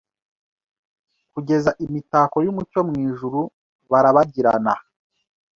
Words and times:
Kugeza 1.31 1.69
imitako 1.85 2.37
yumucyo 2.45 2.79
mwijuru 2.89 3.41
barabagirana 3.91 4.73